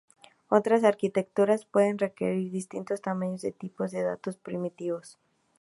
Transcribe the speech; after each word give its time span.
Otras 0.49 0.83
arquitecturas 0.83 1.65
pueden 1.65 1.99
requerir 1.99 2.51
distintos 2.51 3.03
tamaños 3.03 3.43
de 3.43 3.51
tipos 3.51 3.91
de 3.91 4.01
datos 4.01 4.35
primitivos. 4.35 5.19